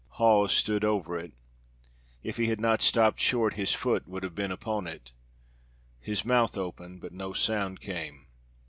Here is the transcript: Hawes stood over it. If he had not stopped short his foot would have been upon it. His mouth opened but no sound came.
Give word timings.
Hawes 0.17 0.51
stood 0.51 0.83
over 0.83 1.15
it. 1.19 1.31
If 2.23 2.37
he 2.37 2.47
had 2.47 2.59
not 2.59 2.81
stopped 2.81 3.19
short 3.19 3.53
his 3.53 3.75
foot 3.75 4.07
would 4.07 4.23
have 4.23 4.33
been 4.33 4.49
upon 4.51 4.87
it. 4.87 5.11
His 5.99 6.25
mouth 6.25 6.57
opened 6.57 7.01
but 7.01 7.13
no 7.13 7.33
sound 7.33 7.81
came. 7.81 8.25